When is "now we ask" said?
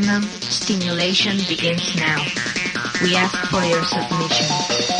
1.94-3.48